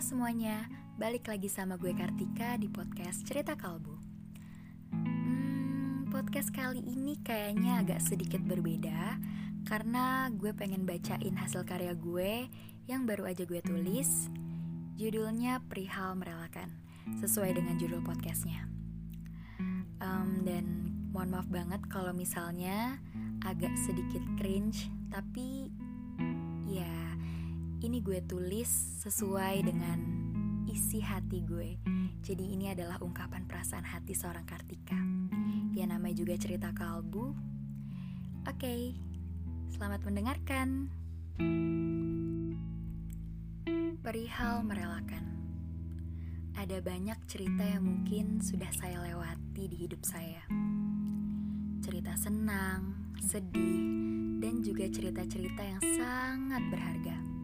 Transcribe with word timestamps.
Semuanya, 0.00 0.64
balik 0.96 1.28
lagi 1.28 1.52
sama 1.52 1.76
gue 1.76 1.92
Kartika 1.92 2.56
di 2.56 2.72
podcast 2.72 3.20
Cerita 3.28 3.52
Kalbu. 3.52 4.00
Hmm, 4.96 6.08
podcast 6.08 6.48
kali 6.56 6.80
ini 6.80 7.20
kayaknya 7.20 7.84
agak 7.84 8.00
sedikit 8.00 8.40
berbeda 8.40 9.20
karena 9.68 10.32
gue 10.32 10.56
pengen 10.56 10.88
bacain 10.88 11.36
hasil 11.36 11.68
karya 11.68 11.92
gue 11.92 12.48
yang 12.88 13.04
baru 13.04 13.28
aja 13.28 13.44
gue 13.44 13.60
tulis. 13.60 14.32
Judulnya 14.96 15.60
Perihal 15.68 16.16
Merelakan, 16.16 16.72
sesuai 17.20 17.60
dengan 17.60 17.76
judul 17.76 18.00
podcastnya. 18.00 18.72
Um, 20.00 20.48
dan 20.48 20.64
mohon 21.12 21.36
maaf 21.36 21.44
banget 21.52 21.84
kalau 21.92 22.16
misalnya 22.16 22.96
agak 23.44 23.76
sedikit 23.84 24.24
cringe, 24.40 24.88
tapi 25.12 25.68
ini 27.80 28.04
gue 28.04 28.20
tulis 28.28 28.68
sesuai 29.00 29.64
dengan 29.64 29.98
isi 30.68 31.00
hati 31.00 31.40
gue. 31.48 31.80
Jadi 32.20 32.52
ini 32.52 32.68
adalah 32.68 33.00
ungkapan 33.00 33.48
perasaan 33.48 33.88
hati 33.88 34.12
seorang 34.12 34.44
Kartika. 34.44 35.00
Ya 35.72 35.88
namanya 35.88 36.20
juga 36.20 36.36
cerita 36.36 36.76
kalbu. 36.76 37.32
Oke, 38.44 38.92
selamat 39.72 40.04
mendengarkan. 40.04 40.92
Perihal 44.04 44.60
merelakan. 44.60 45.24
Ada 46.60 46.84
banyak 46.84 47.16
cerita 47.24 47.64
yang 47.64 47.88
mungkin 47.88 48.44
sudah 48.44 48.68
saya 48.76 49.00
lewati 49.00 49.72
di 49.72 49.76
hidup 49.88 50.04
saya. 50.04 50.44
Cerita 51.80 52.12
senang, 52.20 53.16
sedih, 53.24 53.80
dan 54.36 54.60
juga 54.60 54.84
cerita-cerita 54.84 55.62
yang 55.64 55.80
sangat 55.96 56.60
berharga 56.68 57.39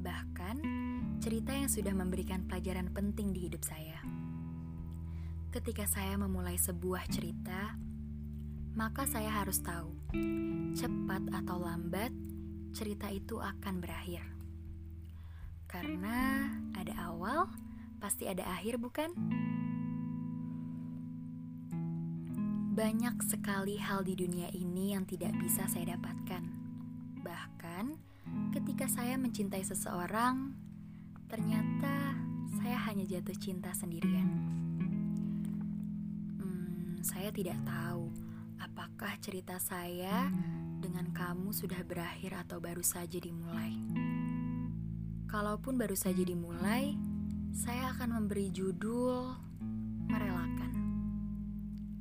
bahkan 0.00 0.56
cerita 1.20 1.52
yang 1.52 1.68
sudah 1.68 1.92
memberikan 1.92 2.48
pelajaran 2.48 2.88
penting 2.90 3.36
di 3.36 3.46
hidup 3.46 3.60
saya. 3.60 4.00
Ketika 5.52 5.84
saya 5.84 6.16
memulai 6.16 6.56
sebuah 6.56 7.04
cerita, 7.12 7.76
maka 8.72 9.04
saya 9.04 9.28
harus 9.28 9.60
tahu, 9.60 9.92
cepat 10.72 11.22
atau 11.44 11.60
lambat, 11.60 12.14
cerita 12.72 13.12
itu 13.12 13.36
akan 13.36 13.84
berakhir. 13.84 14.24
Karena 15.68 16.48
ada 16.72 16.94
awal, 17.12 17.50
pasti 18.00 18.24
ada 18.26 18.46
akhir, 18.46 18.80
bukan? 18.80 19.12
Banyak 22.70 23.20
sekali 23.28 23.76
hal 23.76 24.06
di 24.06 24.16
dunia 24.16 24.48
ini 24.56 24.96
yang 24.96 25.04
tidak 25.04 25.36
bisa 25.36 25.68
saya 25.68 25.98
dapatkan. 25.98 26.42
Bahkan, 27.20 28.09
ketika 28.50 28.90
saya 28.90 29.14
mencintai 29.14 29.62
seseorang, 29.62 30.54
ternyata 31.30 32.18
saya 32.60 32.76
hanya 32.90 33.06
jatuh 33.06 33.36
cinta 33.38 33.70
sendirian. 33.70 34.28
Hmm, 36.38 36.98
saya 37.00 37.30
tidak 37.30 37.56
tahu 37.62 38.10
apakah 38.60 39.14
cerita 39.22 39.56
saya 39.62 40.28
dengan 40.80 41.08
kamu 41.14 41.54
sudah 41.54 41.80
berakhir 41.86 42.36
atau 42.46 42.58
baru 42.58 42.82
saja 42.82 43.16
dimulai. 43.16 43.76
Kalaupun 45.30 45.78
baru 45.78 45.94
saja 45.94 46.20
dimulai, 46.26 46.98
saya 47.54 47.94
akan 47.94 48.18
memberi 48.18 48.50
judul 48.50 49.30
"Merelakan", 50.10 50.74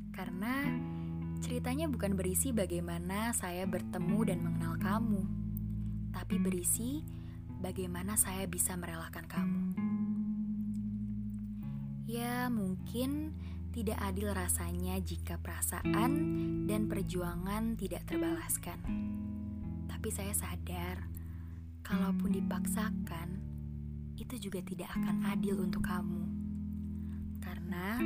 karena 0.10 0.66
ceritanya 1.40 1.86
bukan 1.86 2.18
berisi 2.18 2.50
bagaimana 2.50 3.32
saya 3.38 3.70
bertemu 3.70 4.20
dan 4.26 4.40
mengenal 4.42 4.76
kamu 4.82 5.22
tapi 6.14 6.42
berisi 6.42 7.02
bagaimana 7.60 8.16
saya 8.16 8.48
bisa 8.48 8.74
merelakan 8.80 9.26
kamu. 9.28 9.66
Ya, 12.10 12.50
mungkin 12.50 13.38
tidak 13.70 14.02
adil 14.02 14.34
rasanya 14.34 14.98
jika 14.98 15.38
perasaan 15.38 16.12
dan 16.66 16.90
perjuangan 16.90 17.78
tidak 17.78 18.02
terbalaskan. 18.10 18.82
Tapi 19.86 20.10
saya 20.10 20.34
sadar, 20.34 21.06
kalaupun 21.86 22.34
dipaksakan, 22.34 23.30
itu 24.18 24.50
juga 24.50 24.66
tidak 24.66 24.90
akan 24.98 25.22
adil 25.30 25.62
untuk 25.62 25.86
kamu. 25.86 26.24
Karena 27.40 28.02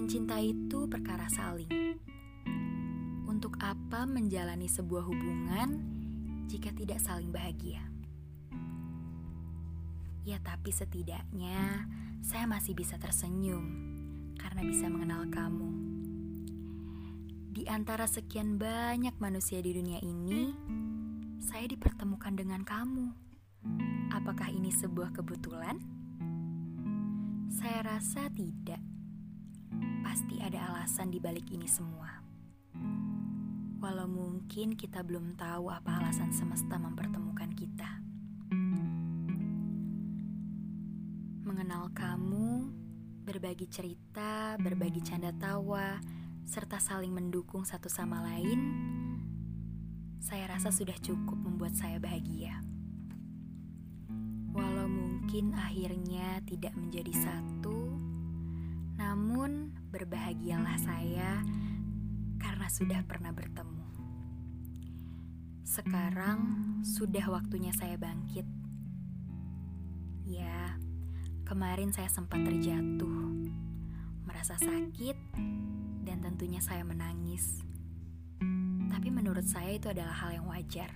mencintai 0.00 0.48
itu 0.56 0.88
perkara 0.88 1.28
saling. 1.28 2.00
Untuk 3.28 3.60
apa 3.60 4.08
menjalani 4.08 4.64
sebuah 4.64 5.04
hubungan 5.04 6.01
jika 6.52 6.68
tidak 6.76 7.00
saling 7.00 7.32
bahagia. 7.32 7.80
Ya, 10.20 10.36
tapi 10.44 10.68
setidaknya 10.68 11.88
saya 12.20 12.44
masih 12.44 12.76
bisa 12.76 13.00
tersenyum 13.00 13.64
karena 14.36 14.60
bisa 14.60 14.92
mengenal 14.92 15.24
kamu. 15.32 15.72
Di 17.56 17.64
antara 17.72 18.04
sekian 18.04 18.60
banyak 18.60 19.16
manusia 19.16 19.64
di 19.64 19.72
dunia 19.72 19.96
ini, 20.04 20.52
saya 21.40 21.64
dipertemukan 21.72 22.36
dengan 22.36 22.60
kamu. 22.68 23.08
Apakah 24.12 24.52
ini 24.52 24.68
sebuah 24.68 25.16
kebetulan? 25.16 25.80
Saya 27.48 27.96
rasa 27.96 28.28
tidak. 28.28 28.80
Pasti 30.04 30.36
ada 30.44 30.68
alasan 30.68 31.08
di 31.08 31.16
balik 31.16 31.48
ini 31.48 31.64
semua. 31.64 32.21
Walau 33.82 34.06
mungkin 34.06 34.78
kita 34.78 35.02
belum 35.02 35.34
tahu 35.34 35.66
apa 35.66 35.98
alasan 35.98 36.30
semesta 36.30 36.78
mempertemukan 36.78 37.50
kita. 37.50 37.90
Mengenal 41.42 41.90
kamu, 41.90 42.70
berbagi 43.26 43.66
cerita, 43.66 44.54
berbagi 44.62 45.02
canda 45.02 45.34
tawa, 45.34 45.98
serta 46.46 46.78
saling 46.78 47.10
mendukung 47.10 47.66
satu 47.66 47.90
sama 47.90 48.22
lain, 48.22 48.60
saya 50.22 50.46
rasa 50.46 50.70
sudah 50.70 50.94
cukup 51.02 51.42
membuat 51.42 51.74
saya 51.74 51.98
bahagia. 51.98 52.62
Walau 54.54 54.86
mungkin 54.86 55.58
akhirnya 55.58 56.38
tidak 56.46 56.78
menjadi 56.78 57.10
satu, 57.18 57.98
namun 58.94 59.74
berbahagialah 59.90 60.78
saya 60.78 61.42
karena 62.42 62.66
sudah 62.66 63.00
pernah 63.06 63.30
bertemu. 63.30 63.86
Sekarang 65.62 66.38
sudah 66.82 67.22
waktunya 67.30 67.70
saya 67.70 67.94
bangkit. 67.94 68.44
Ya, 70.26 70.74
kemarin 71.46 71.94
saya 71.94 72.10
sempat 72.10 72.42
terjatuh, 72.42 73.46
merasa 74.26 74.58
sakit, 74.58 75.16
dan 76.02 76.18
tentunya 76.18 76.58
saya 76.58 76.82
menangis. 76.82 77.62
Tapi 78.90 79.08
menurut 79.08 79.46
saya 79.46 79.78
itu 79.78 79.86
adalah 79.88 80.12
hal 80.26 80.42
yang 80.42 80.46
wajar. 80.50 80.90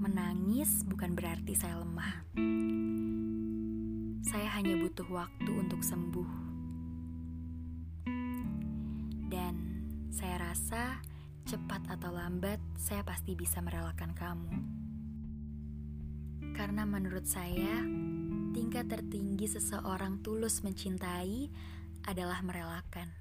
Menangis 0.00 0.86
bukan 0.86 1.12
berarti 1.12 1.52
saya 1.58 1.82
lemah. 1.82 2.24
Saya 4.24 4.48
hanya 4.56 4.78
butuh 4.78 5.10
waktu 5.10 5.50
untuk 5.52 5.82
sembuh 5.82 6.49
Saya 10.50 10.66
rasa 10.66 10.86
cepat 11.46 11.82
atau 11.94 12.10
lambat 12.10 12.58
saya 12.74 13.06
pasti 13.06 13.38
bisa 13.38 13.62
merelakan 13.62 14.10
kamu. 14.10 14.50
Karena 16.58 16.82
menurut 16.82 17.22
saya, 17.22 17.86
tingkat 18.50 18.90
tertinggi 18.90 19.46
seseorang 19.46 20.18
tulus 20.26 20.66
mencintai 20.66 21.46
adalah 22.02 22.42
merelakan. 22.42 23.14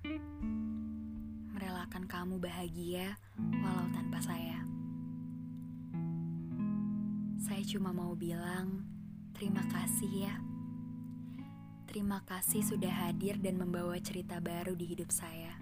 Merelakan 1.54 2.10
kamu 2.10 2.42
bahagia 2.42 3.14
walau 3.38 3.86
tanpa 3.94 4.26
saya. 4.26 4.66
Saya 7.46 7.62
cuma 7.62 7.94
mau 7.94 8.18
bilang 8.18 8.90
terima 9.38 9.62
kasih 9.70 10.34
ya. 10.34 10.36
Terima 11.86 12.26
kasih 12.26 12.66
sudah 12.66 13.06
hadir 13.06 13.38
dan 13.38 13.62
membawa 13.62 14.02
cerita 14.02 14.42
baru 14.42 14.74
di 14.74 14.98
hidup 14.98 15.14
saya. 15.14 15.54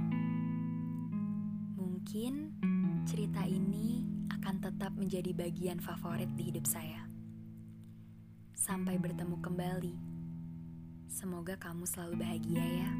Mungkin 2.07 2.55
cerita 3.03 3.43
ini 3.43 3.99
akan 4.31 4.63
tetap 4.63 4.95
menjadi 4.95 5.35
bagian 5.35 5.83
favorit 5.83 6.31
di 6.39 6.47
hidup 6.47 6.63
saya. 6.63 7.03
Sampai 8.55 8.95
bertemu 8.95 9.35
kembali. 9.43 9.91
Semoga 11.11 11.59
kamu 11.59 11.83
selalu 11.83 12.15
bahagia 12.23 12.63
ya. 12.63 12.91